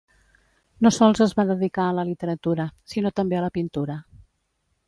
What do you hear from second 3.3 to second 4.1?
a la pintura.